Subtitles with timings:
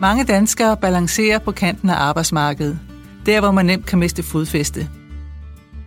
[0.00, 2.78] Mange danskere balancerer på kanten af arbejdsmarkedet.
[3.26, 4.88] Der, hvor man nemt kan miste fodfæste.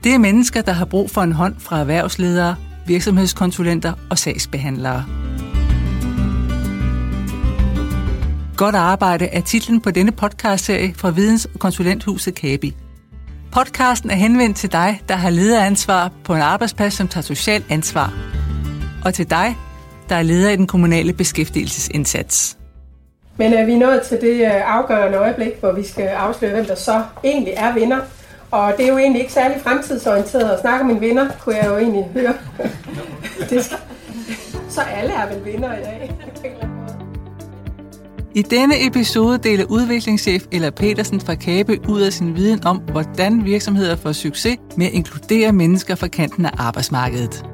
[0.04, 2.56] Det er mennesker, der har brug for en hånd fra erhvervsledere,
[2.88, 5.06] virksomhedskonsulenter og sagsbehandlere.
[8.58, 12.76] Godt arbejde er titlen på denne podcastserie fra Videns- og Konsulenthuset Kabi.
[13.52, 18.14] Podcasten er henvendt til dig, der har lederansvar på en arbejdsplads, som tager socialt ansvar.
[19.06, 19.58] Og til dig,
[20.10, 22.58] der er leder i den kommunale beskæftigelsesindsats.
[23.38, 26.66] Men øh, er vi nået til det øh, afgørende øjeblik, hvor vi skal afsløre, hvem
[26.66, 28.00] der så egentlig er vinder.
[28.52, 31.66] Og det er jo egentlig ikke særlig fremtidsorienteret at snakke om en vinder, kunne jeg
[31.68, 32.34] jo egentlig høre.
[33.50, 33.78] det skal...
[34.70, 36.12] Så alle er vel vinder i dag.
[38.36, 43.46] I denne episode deler udviklingschef Ella Petersen fra Kabe ud af sin viden om, hvordan
[43.46, 47.51] virksomheder får succes med at inkludere mennesker fra kanten af arbejdsmarkedet.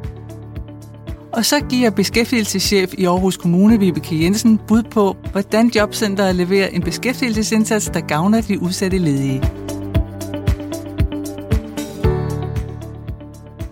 [1.33, 6.81] Og så giver beskæftigelseschef i Aarhus Kommune, Vibeke Jensen, bud på, hvordan Jobcenteret leverer en
[6.81, 9.43] beskæftigelsesindsats, der gavner de udsatte ledige.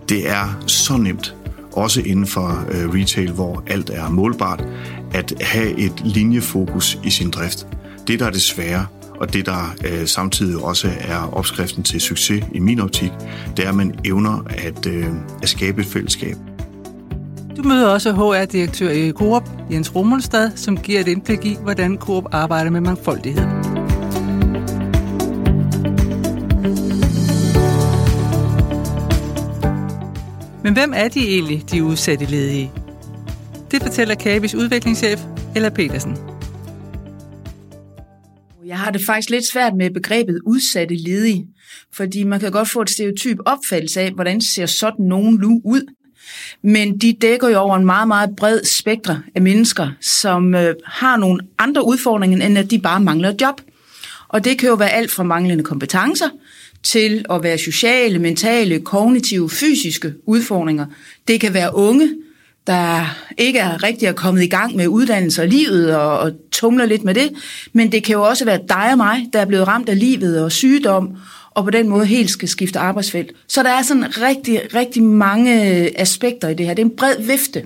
[0.08, 1.34] Det er så nemt,
[1.72, 4.64] også inden for øh, retail, hvor alt er målbart,
[5.14, 7.66] at have et linjefokus i sin drift.
[8.06, 8.86] Det, der er det svære,
[9.20, 13.10] og det, der øh, samtidig også er opskriften til succes i min optik,
[13.56, 15.06] det er, at man evner at, øh,
[15.42, 16.36] at skabe et fællesskab.
[17.56, 22.24] Du møder også HR-direktør i Coop, Jens Rummelstad, som giver et indblik i, hvordan Coop
[22.32, 23.46] arbejder med mangfoldighed.
[30.64, 32.72] Men hvem er de egentlig, de udsatte ledige?
[33.70, 35.20] Det fortæller Kabis udviklingschef,
[35.56, 36.16] Ella Petersen.
[38.66, 41.46] Jeg har det faktisk lidt svært med begrebet udsatte ledige,
[41.94, 45.95] fordi man kan godt få et stereotyp opfattelse af, hvordan ser sådan nogen nu ud.
[46.62, 51.16] Men de dækker jo over en meget, meget bred spektre af mennesker, som øh, har
[51.16, 53.60] nogle andre udfordringer, end at de bare mangler et job.
[54.28, 56.28] Og det kan jo være alt fra manglende kompetencer
[56.82, 60.86] til at være sociale, mentale, kognitive, fysiske udfordringer.
[61.28, 62.14] Det kan være unge,
[62.66, 66.86] der ikke er rigtig er kommet i gang med uddannelse og livet og, og tumler
[66.86, 67.30] lidt med det.
[67.72, 70.42] Men det kan jo også være dig og mig, der er blevet ramt af livet
[70.42, 71.16] og sygdom,
[71.50, 73.32] og på den måde helt skal skifte arbejdsfelt.
[73.48, 76.74] Så der er sådan rigtig, rigtig mange øh, aspekter i det her.
[76.74, 77.64] Det er en bred vifte.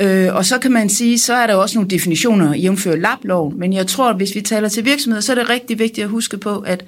[0.00, 3.72] Øh, og så kan man sige, så er der også nogle definitioner jævnfører labloven, men
[3.72, 6.38] jeg tror, at hvis vi taler til virksomheder, så er det rigtig vigtigt at huske
[6.38, 6.84] på, at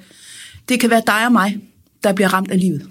[0.69, 1.57] det kan være dig og mig,
[2.03, 2.87] der bliver ramt af livet.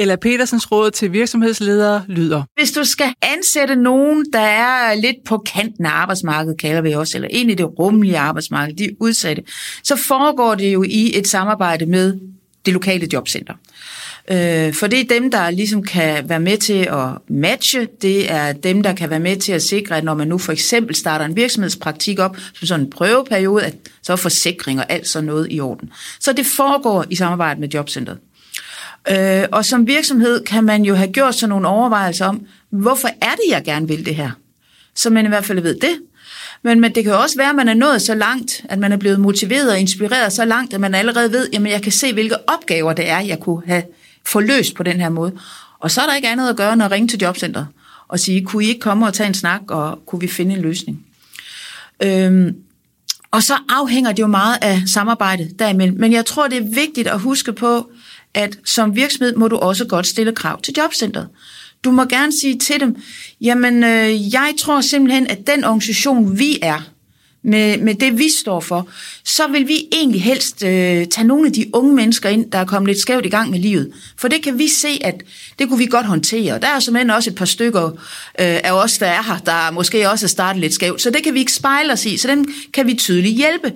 [0.00, 2.42] Ella Petersens råd til virksomhedsledere lyder.
[2.56, 7.16] Hvis du skal ansætte nogen, der er lidt på kanten af arbejdsmarkedet, kalder vi også,
[7.16, 9.42] eller ind i det rummelige arbejdsmarked, de udsatte,
[9.84, 12.18] så foregår det jo i et samarbejde med
[12.66, 13.54] det lokale jobcenter.
[14.30, 17.88] Øh, for det er dem, der ligesom kan være med til at matche.
[18.02, 20.52] Det er dem, der kan være med til at sikre, at når man nu for
[20.52, 25.08] eksempel starter en virksomhedspraktik op, som sådan en prøveperiode, at så er forsikring og alt
[25.08, 25.90] sådan noget i orden.
[26.20, 28.18] Så det foregår i samarbejde med jobcentret.
[29.10, 33.34] Øh, og som virksomhed kan man jo have gjort sådan nogle overvejelser om, hvorfor er
[33.34, 34.30] det, jeg gerne vil det her?
[34.94, 36.00] Så man i hvert fald ved det.
[36.62, 38.92] Men, men det kan jo også være, at man er nået så langt, at man
[38.92, 42.12] er blevet motiveret og inspireret så langt, at man allerede ved, at jeg kan se,
[42.12, 43.82] hvilke opgaver det er, jeg kunne have
[44.26, 45.32] forløst på den her måde.
[45.78, 47.66] Og så er der ikke andet at gøre, end at ringe til jobcentret
[48.08, 50.62] og sige, kunne I ikke komme og tage en snak, og kunne vi finde en
[50.62, 51.06] løsning?
[52.02, 52.56] Øhm,
[53.30, 55.98] og så afhænger det jo meget af samarbejdet derimellem.
[56.00, 57.90] Men jeg tror, det er vigtigt at huske på,
[58.38, 61.28] at som virksomhed må du også godt stille krav til jobcentret.
[61.84, 62.96] Du må gerne sige til dem,
[63.40, 66.80] jamen øh, jeg tror simpelthen, at den organisation, vi er,
[67.42, 68.88] med, med det, vi står for,
[69.28, 72.64] så vil vi egentlig helst øh, tage nogle af de unge mennesker ind, der er
[72.64, 73.92] kommet lidt skævt i gang med livet.
[74.16, 75.14] For det kan vi se, at
[75.58, 76.58] det kunne vi godt håndtere.
[76.58, 77.96] Der er simpelthen også et par stykker øh,
[78.38, 81.00] af os, der er her, der måske også er startet lidt skævt.
[81.00, 83.72] Så det kan vi ikke spejle os i, så dem kan vi tydeligt hjælpe.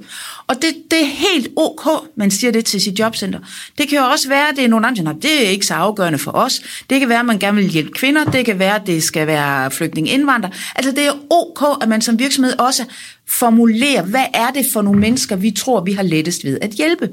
[0.47, 3.39] Og det, det er helt ok, man siger det til sit jobcenter.
[3.79, 6.19] Det kan jo også være, at det er nogle andre, det er ikke så afgørende
[6.19, 6.63] for os.
[6.91, 8.25] Det kan være, at man gerne vil hjælpe kvinder.
[8.25, 10.51] Det kan være, at det skal være flygtning indvandrer.
[10.75, 12.85] Altså det er ok, at man som virksomhed også
[13.29, 17.11] formulerer, hvad er det for nogle mennesker, vi tror, vi har lettest ved at hjælpe.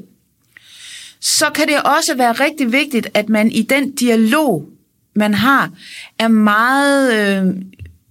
[1.21, 4.69] Så kan det også være rigtig vigtigt, at man i den dialog,
[5.15, 5.71] man har,
[6.19, 7.55] er meget, øh,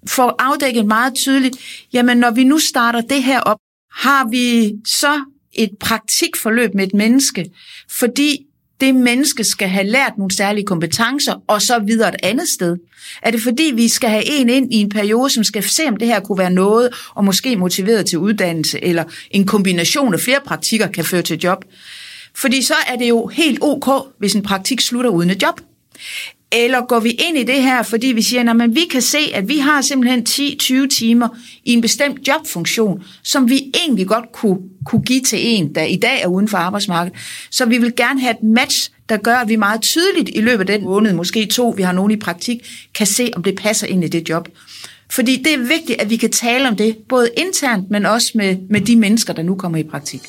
[0.07, 1.57] får afdækket meget tydeligt,
[1.93, 3.59] jamen når vi nu starter det her op,
[3.93, 7.51] har vi så et praktikforløb med et menneske,
[7.91, 8.48] fordi
[8.81, 12.77] det menneske skal have lært nogle særlige kompetencer, og så videre et andet sted?
[13.23, 15.97] Er det fordi, vi skal have en ind i en periode, som skal se, om
[15.97, 20.41] det her kunne være noget, og måske motiveret til uddannelse, eller en kombination af flere
[20.47, 21.65] praktikker kan føre til job?
[22.35, 23.89] Fordi så er det jo helt ok,
[24.19, 25.61] hvis en praktik slutter uden et job.
[26.53, 29.49] Eller går vi ind i det her, fordi vi siger, at vi kan se, at
[29.49, 31.29] vi har simpelthen 10-20 timer
[31.65, 35.97] i en bestemt jobfunktion, som vi egentlig godt kunne, kunne give til en, der i
[35.97, 37.19] dag er uden for arbejdsmarkedet.
[37.51, 40.71] Så vi vil gerne have et match, der gør, at vi meget tydeligt i løbet
[40.71, 42.59] af den måned, måske to, vi har nogen i praktik,
[42.95, 44.49] kan se, om det passer ind i det job.
[45.11, 48.57] Fordi det er vigtigt, at vi kan tale om det, både internt, men også med,
[48.71, 50.21] med de mennesker, der nu kommer i praktik.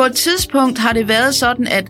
[0.00, 1.86] På et tidspunkt har det været sådan, at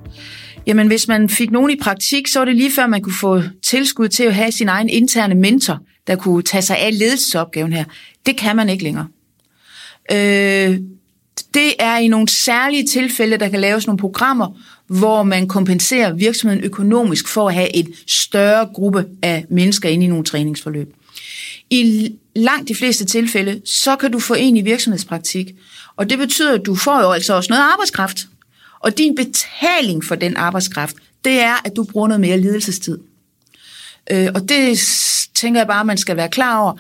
[0.67, 3.43] jamen, hvis man fik nogen i praktik, så var det lige før, man kunne få
[3.65, 7.85] tilskud til at have sin egen interne mentor, der kunne tage sig af ledelsesopgaven her.
[8.27, 9.07] Det kan man ikke længere.
[10.12, 10.79] Øh,
[11.55, 16.65] det er i nogle særlige tilfælde, der kan laves nogle programmer, hvor man kompenserer virksomheden
[16.65, 20.95] økonomisk for at have et større gruppe af mennesker inde i nogle træningsforløb.
[21.71, 25.55] I langt de fleste tilfælde, så kan du få en i virksomhedspraktik,
[26.00, 28.26] og det betyder, at du får jo altså også noget arbejdskraft.
[28.81, 32.99] Og din betaling for den arbejdskraft, det er, at du bruger noget mere lidelsestid.
[34.11, 34.79] Øh, og det
[35.35, 36.73] tænker jeg bare, man skal være klar over.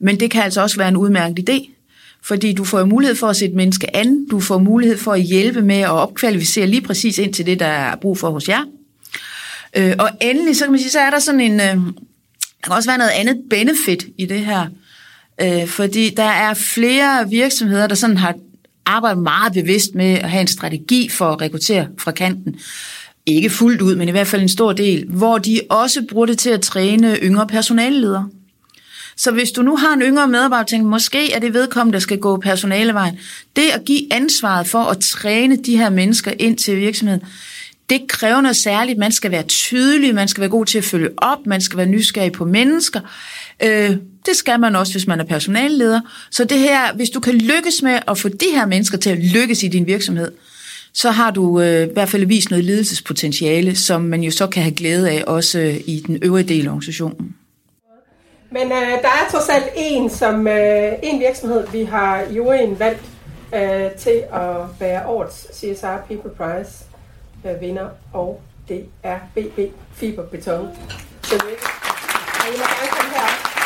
[0.00, 1.70] Men det kan altså også være en udmærket idé.
[2.22, 5.62] Fordi du får mulighed for at sætte menneske an, du får mulighed for at hjælpe
[5.62, 8.64] med at opkvalificere lige præcis ind til det, der er brug for hos jer.
[9.76, 11.92] Øh, og endelig, så kan man sige, så er der sådan en, øh, der
[12.64, 14.66] kan også være noget andet benefit i det her.
[15.40, 18.34] Øh, fordi der er flere virksomheder, der sådan har
[18.88, 22.56] arbejde meget bevidst med at have en strategi for at rekruttere fra kanten.
[23.26, 26.38] Ikke fuldt ud, men i hvert fald en stor del, hvor de også bruger det
[26.38, 28.28] til at træne yngre personalledere.
[29.16, 32.00] Så hvis du nu har en yngre medarbejder, og tænker, måske er det vedkommende, der
[32.00, 33.18] skal gå personalevejen.
[33.56, 37.22] Det at give ansvaret for at træne de her mennesker ind til virksomheden,
[37.90, 38.98] det kræver noget særligt.
[38.98, 41.86] Man skal være tydelig, man skal være god til at følge op, man skal være
[41.86, 43.00] nysgerrig på mennesker.
[43.62, 43.96] Øh,
[44.28, 46.00] det skal man også, hvis man er personalleder.
[46.30, 49.18] Så det her, hvis du kan lykkes med at få de her mennesker til at
[49.18, 50.32] lykkes i din virksomhed,
[50.92, 54.62] så har du øh, i hvert fald vist noget ledelsespotentiale, som man jo så kan
[54.62, 57.36] have glæde af også øh, i den øvrige del af organisationen.
[58.50, 62.78] Men øh, der er trods alt en, som, øh, en virksomhed, vi har i juryen
[62.78, 63.02] valgt
[63.54, 66.70] øh, til at være årets CSR People Prize
[67.44, 69.58] øh, vinder, og det er BB
[69.94, 70.68] Fiberbeton.
[71.22, 71.38] Så I
[72.50, 73.58] må gerne komme herop.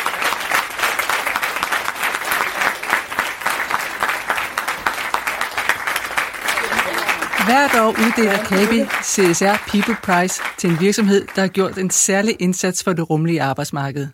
[7.45, 12.35] Hvert år uddeler KABI CSR People Prize til en virksomhed, der har gjort en særlig
[12.39, 14.07] indsats for det rummelige arbejdsmarked.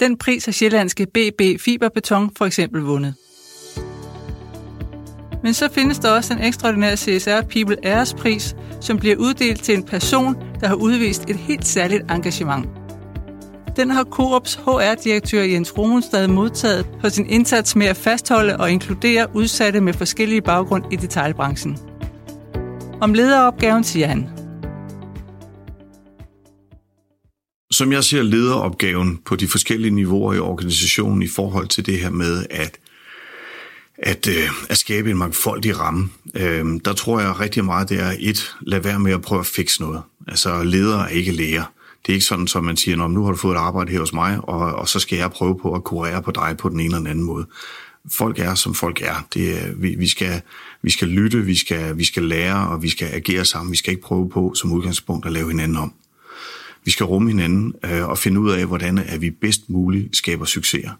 [0.00, 3.14] Den pris har sjællandske BB Fiberbeton for eksempel vundet.
[5.42, 7.76] Men så findes der også en ekstraordinær CSR People
[8.18, 12.68] Pris, som bliver uddelt til en person, der har udvist et helt særligt engagement.
[13.76, 19.26] Den har Coops HR-direktør Jens Rohenstad modtaget for sin indsats med at fastholde og inkludere
[19.34, 21.87] udsatte med forskellige baggrund i detaljbranchen.
[23.00, 24.28] Om lederopgaven siger han.
[27.70, 32.10] Som jeg ser lederopgaven på de forskellige niveauer i organisationen i forhold til det her
[32.10, 32.78] med at,
[33.98, 38.14] at, øh, at skabe en mangfoldig ramme, øh, der tror jeg rigtig meget, det er
[38.18, 40.02] et, lad være med at prøve at fikse noget.
[40.28, 41.72] Altså ledere er ikke læger.
[42.06, 44.12] Det er ikke sådan, som man siger, nu har du fået et arbejde her hos
[44.12, 46.84] mig, og, og så skal jeg prøve på at kurere på dig på den ene
[46.84, 47.46] eller den anden måde
[48.12, 49.26] folk er, som folk er.
[49.34, 50.40] Det vi, vi, skal,
[50.82, 53.72] vi skal lytte, vi skal, vi skal lære, og vi skal agere sammen.
[53.72, 55.92] Vi skal ikke prøve på som udgangspunkt at lave hinanden om.
[56.84, 60.44] Vi skal rumme hinanden øh, og finde ud af, hvordan er vi bedst muligt skaber
[60.44, 60.90] succeser.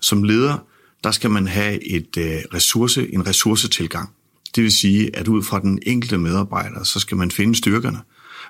[0.00, 0.58] Som leder,
[1.04, 4.10] der skal man have et øh, ressource, en ressourcetilgang.
[4.56, 7.98] Det vil sige, at ud fra den enkelte medarbejder, så skal man finde styrkerne.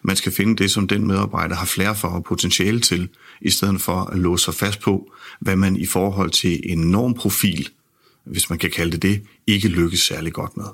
[0.02, 3.08] Man skal finde det, som den medarbejder har flere for og potentiale til,
[3.40, 7.68] i stedet for at låse sig fast på, hvad man i forhold til en normprofil
[8.26, 10.66] hvis man kan kalde det det, ikke lykkes særlig godt med.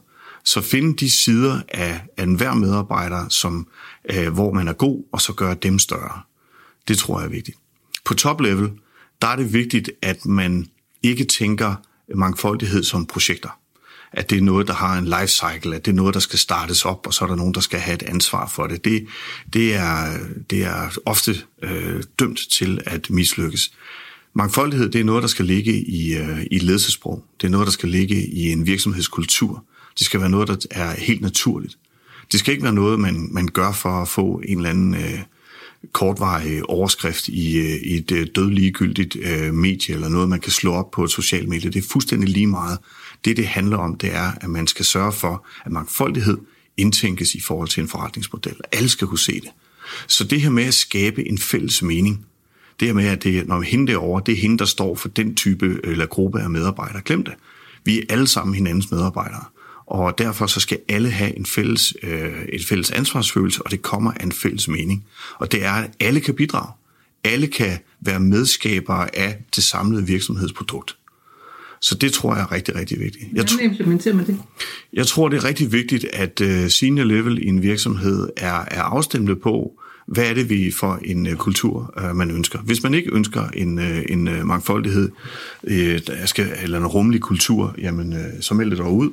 [0.45, 3.67] Så find de sider af, af enhver medarbejder, som,
[4.11, 6.21] øh, hvor man er god, og så gøre dem større.
[6.89, 7.59] Det tror jeg er vigtigt.
[8.05, 8.71] På top-level,
[9.23, 10.67] der er det vigtigt, at man
[11.03, 11.75] ikke tænker
[12.15, 13.59] mangfoldighed som projekter.
[14.13, 16.39] At det er noget, der har en life cycle, at det er noget, der skal
[16.39, 18.85] startes op, og så er der nogen, der skal have et ansvar for det.
[18.85, 19.07] Det,
[19.53, 20.19] det, er,
[20.51, 23.73] det er ofte øh, dømt til at mislykkes.
[24.35, 27.25] Mangfoldighed, det er noget, der skal ligge i, øh, i ledelsesprog.
[27.41, 29.65] Det er noget, der skal ligge i en virksomhedskultur.
[29.99, 31.79] Det skal være noget, der er helt naturligt.
[32.33, 35.19] Det skal ikke være noget, man, man gør for at få en eller anden øh,
[35.93, 40.73] kortvarig overskrift i, øh, i et øh, dødligegyldigt øh, medie, eller noget, man kan slå
[40.73, 41.71] op på et socialt medie.
[41.71, 42.79] Det er fuldstændig lige meget.
[43.25, 46.39] Det, det handler om, det er, at man skal sørge for, at mangfoldighed
[46.77, 48.57] indtænkes i forhold til en forretningsmodel.
[48.73, 49.51] Alle skal kunne se det.
[50.09, 52.27] Så det her med at skabe en fælles mening,
[52.83, 55.35] det her med, at det, når hende derovre, det er hende, der står for den
[55.35, 57.03] type eller gruppe af medarbejdere.
[57.05, 57.35] Glem det.
[57.85, 59.45] Vi er alle sammen hinandens medarbejdere.
[59.87, 64.13] Og derfor så skal alle have en fælles, øh, et fælles ansvarsfølelse, og det kommer
[64.13, 65.05] af en fælles mening.
[65.39, 66.73] Og det er, at alle kan bidrage.
[67.25, 70.97] Alle kan være medskabere af det samlede virksomhedsprodukt.
[71.81, 73.25] Så det tror jeg er rigtig, rigtig vigtigt.
[73.33, 74.39] Jeg Hvordan implementerer man det?
[74.93, 78.83] Jeg tror, det er rigtig vigtigt, at uh, senior level i en virksomhed er, er
[78.83, 82.59] afstemt på, hvad er det vi for en øh, kultur, øh, man ønsker.
[82.59, 85.11] Hvis man ikke ønsker en, øh, en øh, mangfoldighed,
[85.65, 89.11] øh, der skal, eller en rummelig kultur, jamen, øh, så meld det dog ud.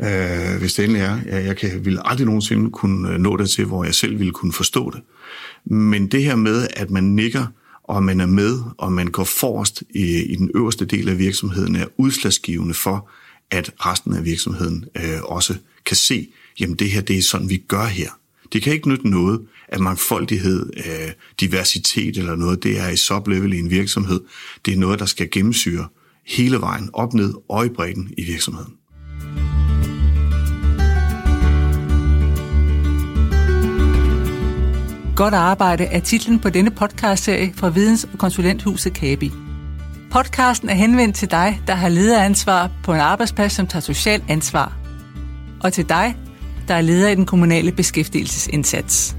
[0.00, 1.18] Øh, hvis det endelig er.
[1.26, 4.32] Jeg, jeg kan, vil aldrig nogensinde kunne øh, nå det til, hvor jeg selv ville
[4.32, 5.00] kunne forstå det.
[5.64, 7.46] Men det her med, at man nikker
[7.90, 11.76] og man er med, og man går forrest i, i den øverste del af virksomheden,
[11.76, 13.08] er udslagsgivende for,
[13.50, 15.54] at resten af virksomheden øh, også
[15.86, 16.28] kan se,
[16.60, 18.19] jamen det her, det er sådan, vi gør her.
[18.52, 23.52] Det kan ikke nytte noget, at mangfoldighed, øh, diversitet eller noget, det er i sublevel
[23.52, 24.20] i en virksomhed.
[24.64, 25.88] Det er noget, der skal gennemsyre
[26.26, 28.74] hele vejen op, ned og i bredden i virksomheden.
[35.16, 39.32] Godt arbejde er titlen på denne podcastserie fra Videns- og Konsulenthuset Kabi.
[40.10, 44.76] Podcasten er henvendt til dig, der har lederansvar på en arbejdsplads, som tager socialt ansvar.
[45.62, 46.16] Og til dig,
[46.68, 49.16] der er leder i den kommunale beskæftigelsesindsats.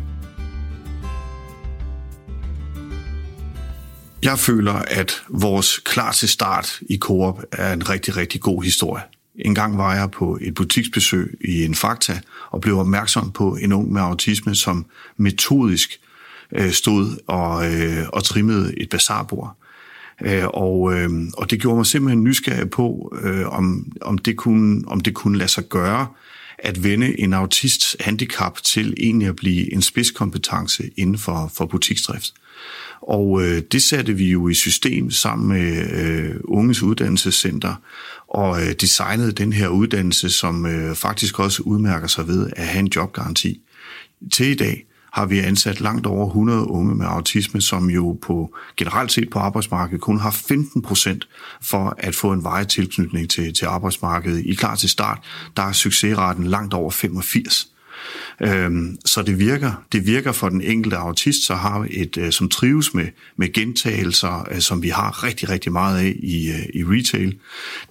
[4.24, 9.04] Jeg føler, at vores klar til start i Coop er en rigtig, rigtig god historie.
[9.36, 12.20] En gang var jeg på et butiksbesøg i en Fakta
[12.50, 14.86] og blev opmærksom på en ung med autisme, som
[15.18, 16.00] metodisk
[16.56, 19.58] øh, stod og, øh, og trimmede et bazarbord.
[20.22, 24.84] Øh, og, øh, og det gjorde mig simpelthen nysgerrig på, øh, om, om, det kunne,
[24.88, 26.08] om det kunne lade sig gøre
[26.62, 32.34] at vende en autists handicap til egentlig at blive en spidskompetence inden for, for butiksdrift.
[33.02, 37.76] Og øh, det satte vi jo i system sammen med øh, Unges Uddannelsescenter
[38.28, 42.80] og øh, designede den her uddannelse, som øh, faktisk også udmærker sig ved at have
[42.80, 43.62] en jobgaranti.
[44.32, 48.56] Til i dag har vi ansat langt over 100 unge med autisme, som jo på
[48.78, 51.28] generelt set på arbejdsmarkedet kun har 15 procent
[51.62, 54.46] for at få en veje tilknytning til, til arbejdsmarkedet.
[54.46, 55.20] I klar til start,
[55.58, 57.68] der er succesraten langt over 85.
[58.42, 59.84] Øhm, så det virker.
[59.92, 64.48] Det virker for den enkelte autist, så har et, øh, som trives med, med gentagelser,
[64.52, 67.38] øh, som vi har rigtig, rigtig meget af i, øh, i retail.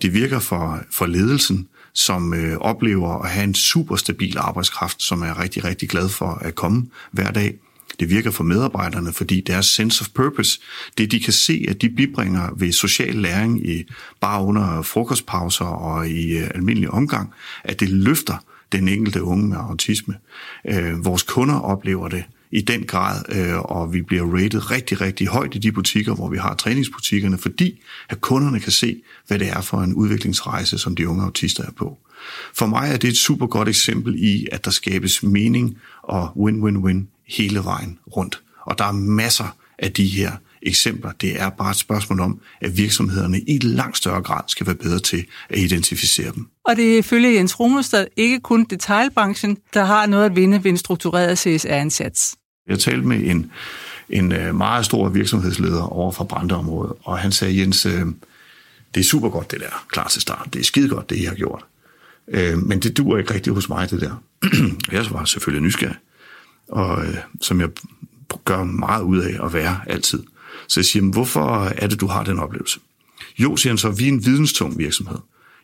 [0.03, 5.23] Det virker for, for ledelsen, som øh, oplever at have en super stabil arbejdskraft, som
[5.23, 7.54] er rigtig, rigtig glad for at komme hver dag.
[8.00, 10.61] Det virker for medarbejderne, fordi deres sense of purpose,
[10.99, 13.85] det de kan se, at de bibringer ved social læring i
[14.20, 17.32] bare under frokostpauser og i øh, almindelig omgang,
[17.64, 20.14] at det løfter den enkelte unge med autisme.
[20.68, 25.26] Øh, vores kunder oplever det i den grad, øh, og vi bliver rated rigtig, rigtig
[25.26, 29.49] højt i de butikker, hvor vi har træningsbutikkerne, fordi at kunderne kan se, hvad det
[29.49, 31.99] er for en udviklingsrejse, som de unge autister er på.
[32.54, 37.09] For mig er det et super godt eksempel i, at der skabes mening og win-win-win
[37.28, 38.42] hele vejen rundt.
[38.66, 41.12] Og der er masser af de her eksempler.
[41.12, 44.99] Det er bare et spørgsmål om, at virksomhederne i langt større grad skal være bedre
[44.99, 46.47] til at identificere dem.
[46.64, 50.71] Og det er ifølge Jens Rumestad ikke kun detailbranchen, der har noget at vinde ved
[50.71, 52.37] en struktureret CSR-indsats.
[52.67, 53.52] Jeg talte med en,
[54.09, 58.07] en øh, meget stor virksomhedsleder over fra Brandeområdet, og han sagde, Jens, øh,
[58.95, 60.49] det er super godt det der, klar til start.
[60.52, 61.64] Det er skide godt, det I har gjort.
[62.29, 64.23] Øh, men det duer ikke rigtigt hos mig, det der.
[64.93, 65.97] jeg var selvfølgelig nysgerrig,
[66.69, 67.05] og
[67.40, 67.69] som jeg
[68.45, 70.23] gør meget ud af at være altid.
[70.69, 72.81] Så jeg siger, hvorfor er det, du har den oplevelse?
[73.38, 75.19] Jo, siger han så, vi er en videnstung virksomhed.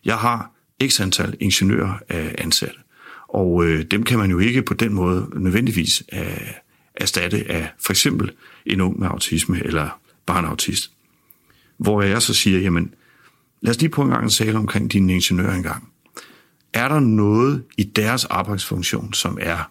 [0.04, 0.50] Jeg har
[0.86, 1.98] x antal ingeniører
[2.38, 2.78] ansatte,
[3.28, 6.50] og øh, dem kan man jo ikke på den måde nødvendigvis øh,
[6.96, 8.32] erstatte af for eksempel
[8.66, 10.68] en ung med autisme eller barnautist.
[10.68, 10.92] autist.
[11.76, 12.94] Hvor jeg så siger, jamen
[13.60, 15.88] lad os lige på en gang tale omkring dine ingeniører engang.
[16.72, 19.70] Er der noget i deres arbejdsfunktion, som er,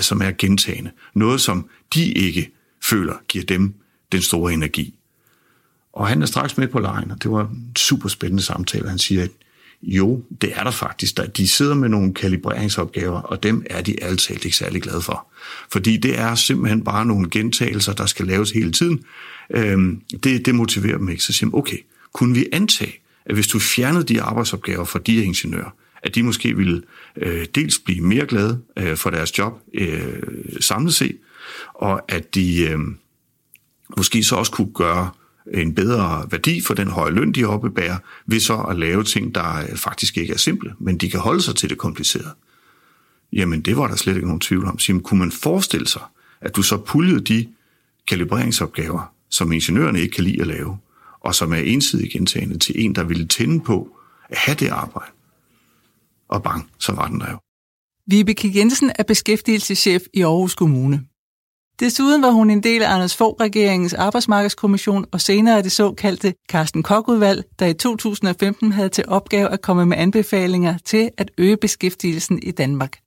[0.00, 0.90] som er gentagende?
[1.14, 2.50] Noget, som de ikke
[2.82, 3.74] føler giver dem
[4.12, 4.98] den store energi.
[5.92, 8.88] Og han er straks med på lejen, og det var en super spændende samtale.
[8.88, 9.30] Han siger, at
[9.82, 11.20] jo, det er der faktisk.
[11.36, 15.26] De sidder med nogle kalibreringsopgaver, og dem er de altid ikke særlig glade for.
[15.70, 19.04] Fordi det er simpelthen bare nogle gentagelser, der skal laves hele tiden.
[19.50, 21.22] Øhm, det, det motiverer dem ikke.
[21.22, 21.78] Så siger man, okay,
[22.12, 25.70] kunne vi antage, at hvis du fjernede de arbejdsopgaver fra de ingeniører,
[26.02, 26.82] at de måske ville
[27.16, 30.22] øh, dels blive mere glade øh, for deres job øh,
[30.60, 31.16] samlet set,
[31.74, 32.78] og at de øh,
[33.96, 35.10] måske så også kunne gøre
[35.54, 39.76] en bedre værdi for den høje løn, de oppebærer, ved så at lave ting, der
[39.76, 42.34] faktisk ikke er simple, men de kan holde sig til det komplicerede.
[43.32, 44.78] Jamen, det var der slet ikke nogen tvivl om.
[44.78, 46.02] Så, kunne man forestille sig,
[46.40, 47.48] at du så puljede de
[48.08, 50.78] kalibreringsopgaver som ingeniørerne ikke kan lide at lave,
[51.20, 53.96] og som er ensidigt gentagende til en, der ville tænde på
[54.28, 55.12] at have det arbejde.
[56.28, 57.38] Og bang, så var den der jo.
[58.06, 61.06] Vibeke Jensen er beskæftigelseschef i Aarhus Kommune.
[61.80, 66.82] Desuden var hun en del af Anders Fogh regeringens arbejdsmarkedskommission og senere det såkaldte Carsten
[66.82, 72.38] Koch-udvalg, der i 2015 havde til opgave at komme med anbefalinger til at øge beskæftigelsen
[72.42, 72.98] i Danmark.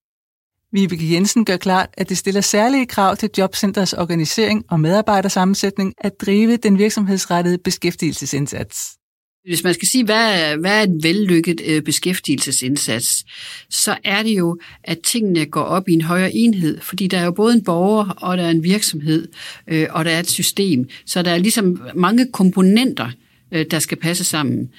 [0.72, 6.22] Vibeke Jensen gør klart, at det stiller særlige krav til Jobcenters organisering og medarbejdersammensætning at
[6.22, 8.98] drive den virksomhedsrettede beskæftigelsesindsats.
[9.47, 13.25] Hvis man skal sige, hvad, hvad er en vellykket øh, beskæftigelsesindsats,
[13.69, 17.25] så er det jo, at tingene går op i en højere enhed, fordi der er
[17.25, 19.27] jo både en borger, og der er en virksomhed,
[19.67, 20.89] øh, og der er et system.
[21.05, 23.09] Så der er ligesom mange komponenter,
[23.51, 24.69] øh, der skal passe sammen.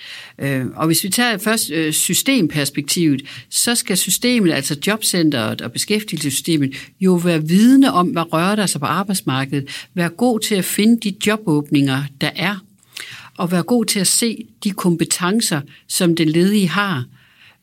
[0.75, 7.49] Og hvis vi tager først systemperspektivet, så skal systemet, altså jobcenteret og beskæftigelsessystemet, jo være
[7.49, 12.03] vidne om, hvad rører der sig på arbejdsmarkedet, være god til at finde de jobåbninger,
[12.21, 12.66] der er,
[13.39, 17.05] og være god til at se de kompetencer, som den ledige har.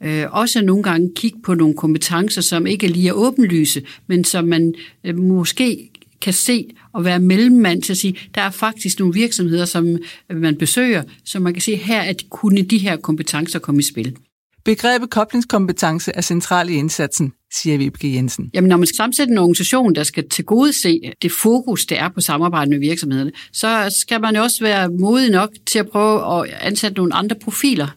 [0.03, 4.45] Øh, også nogle gange kigge på nogle kompetencer, som ikke lige er åbenlyse, men som
[4.45, 5.89] man øh, måske
[6.21, 9.97] kan se og være mellemmand til at sige, der er faktisk nogle virksomheder, som
[10.29, 14.17] man besøger, så man kan se, her at kunne de her kompetencer komme i spil.
[14.65, 18.49] Begrebet koblingskompetence er central i indsatsen, siger Vibke Jensen.
[18.53, 22.21] Jamen, når man skal sammensætte en organisation, der skal tilgodese det fokus, der er på
[22.21, 26.49] samarbejde med virksomhederne, så skal man jo også være modig nok til at prøve at
[26.61, 27.87] ansætte nogle andre profiler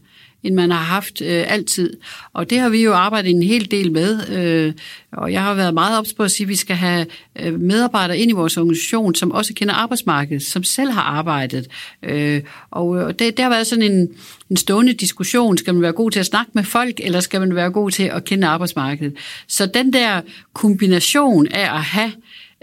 [0.43, 1.97] end man har haft øh, altid.
[2.33, 4.73] Og det har vi jo arbejdet en hel del med, øh,
[5.13, 7.07] og jeg har været meget ops på at sige, at vi skal have
[7.41, 11.67] øh, medarbejdere ind i vores organisation, som også kender arbejdsmarkedet, som selv har arbejdet.
[12.03, 12.41] Øh,
[12.71, 14.09] og øh, det, det har været sådan en,
[14.51, 15.59] en stående diskussion.
[15.59, 18.03] Skal man være god til at snakke med folk, eller skal man være god til
[18.03, 19.17] at kende arbejdsmarkedet?
[19.49, 20.21] Så den der
[20.53, 22.13] kombination af at have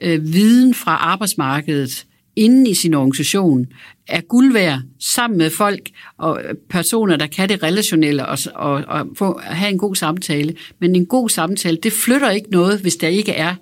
[0.01, 3.67] øh, viden fra arbejdsmarkedet, inden i sin organisation
[4.07, 8.83] er guld værd sammen med folk og øh, personer, der kan det relationelle og, og,
[8.87, 10.55] og få, have en god samtale.
[10.79, 13.55] Men en god samtale, det flytter ikke noget, hvis der ikke er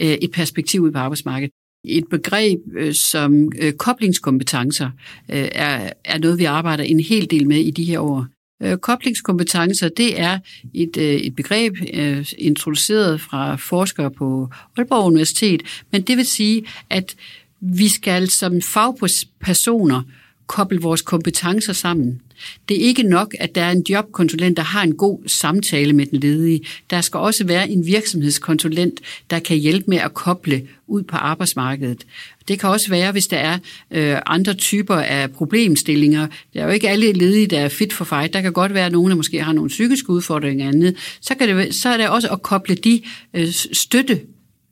[0.00, 1.52] øh, et perspektiv ud på arbejdsmarkedet.
[1.84, 4.90] Et begreb øh, som øh, koblingskompetencer
[5.28, 8.26] øh, er, er noget, vi arbejder en hel del med i de her år.
[8.62, 10.38] Øh, koblingskompetencer, det er
[10.74, 16.64] et, øh, et begreb øh, introduceret fra forskere på Aalborg Universitet, men det vil sige,
[16.90, 17.16] at
[17.62, 20.02] vi skal som fagpersoner
[20.46, 22.20] koble vores kompetencer sammen.
[22.68, 26.06] Det er ikke nok, at der er en jobkonsulent, der har en god samtale med
[26.06, 26.60] den ledige.
[26.90, 32.06] Der skal også være en virksomhedskonsulent, der kan hjælpe med at koble ud på arbejdsmarkedet.
[32.48, 33.58] Det kan også være, hvis der er
[33.90, 36.26] øh, andre typer af problemstillinger.
[36.54, 38.34] Der er jo ikke alle ledige, der er fit for fight.
[38.34, 40.96] Der kan godt være nogen, der måske har nogle psykiske udfordringer andet.
[41.20, 43.02] Så, kan det, så er det også at koble de
[43.34, 44.20] øh, støtte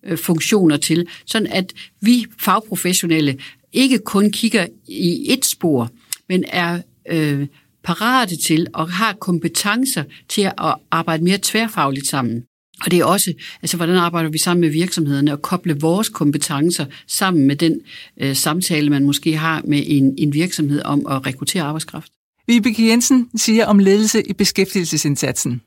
[0.07, 3.39] Øh, funktioner til, sådan at vi fagprofessionelle
[3.73, 5.91] ikke kun kigger i et spor,
[6.29, 7.47] men er øh,
[7.85, 12.45] parate til og har kompetencer til at arbejde mere tværfagligt sammen.
[12.85, 13.33] Og det er også,
[13.63, 17.81] altså hvordan arbejder vi sammen med virksomhederne og koble vores kompetencer sammen med den
[18.21, 22.13] øh, samtale, man måske har med en, en virksomhed om at rekruttere arbejdskraft.
[22.47, 25.63] Vibeke Jensen siger om ledelse i beskæftigelsesindsatsen.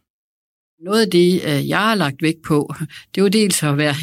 [0.82, 2.74] Noget af det, øh, jeg har lagt vægt på,
[3.16, 3.96] det var dels at være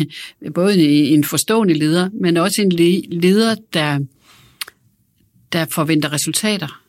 [0.54, 2.72] både en forstående leder, men også en
[3.12, 3.98] leder, der,
[5.52, 6.82] der forventer resultater.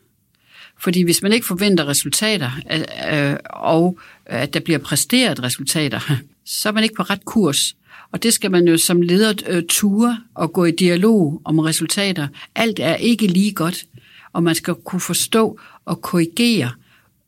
[0.80, 6.00] Fordi hvis man ikke forventer resultater, øh, øh, og at der bliver præsteret resultater,
[6.46, 7.76] så er man ikke på ret kurs.
[8.12, 12.28] Og det skal man jo som leder ture og gå i dialog om resultater.
[12.56, 13.86] Alt er ikke lige godt,
[14.34, 16.72] og man skal kunne forstå og korrigere,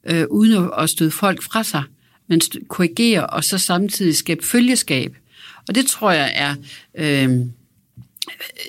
[0.09, 1.83] øh, uden at støde folk fra sig
[2.27, 5.15] men korrigere og så samtidig skabe følgeskab.
[5.67, 6.55] Og det tror jeg er...
[6.97, 7.45] Øh,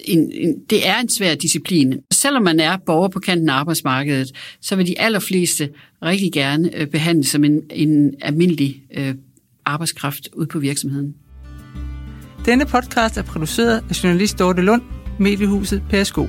[0.04, 2.00] en, en, det er en svær disciplin.
[2.12, 5.68] Selvom man er borger på kanten af arbejdsmarkedet, så vil de allerfleste
[6.02, 9.14] rigtig gerne øh, behandles som en, en almindelig øh,
[9.64, 11.14] arbejdskraft ud på virksomheden.
[12.46, 14.82] Denne podcast er produceret af journalist Dorte Lund,
[15.18, 16.28] mediehuset Pæresko.